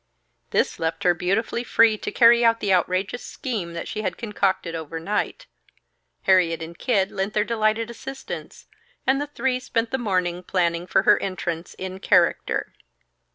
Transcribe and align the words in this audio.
This 0.49 0.79
left 0.79 1.03
her 1.03 1.13
beautifully 1.13 1.63
free 1.63 1.95
to 1.95 2.09
carry 2.11 2.43
out 2.43 2.59
the 2.59 2.73
outrageous 2.73 3.23
scheme 3.23 3.73
that 3.73 3.87
she 3.87 4.01
had 4.01 4.17
concocted 4.17 4.73
over 4.73 4.99
night. 4.99 5.45
Harriet 6.23 6.63
and 6.63 6.75
Kid 6.75 7.11
lent 7.11 7.35
their 7.35 7.43
delighted 7.43 7.91
assistance, 7.91 8.65
and 9.05 9.21
the 9.21 9.27
three 9.27 9.59
spent 9.59 9.91
the 9.91 9.99
morning 9.99 10.41
planning 10.41 10.87
for 10.87 11.03
her 11.03 11.21
entrance 11.21 11.75
in 11.75 11.99
character. 11.99 12.73